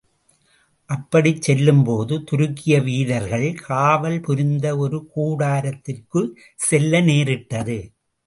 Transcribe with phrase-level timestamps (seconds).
[0.89, 6.33] அப்படிச் செல்லும்போது, துருக்கிய வீரர்கள் காவல் புரிந்த ஒரு கூடாரத்திற்குச்
[6.55, 7.77] செல்ல நேரிட்டது.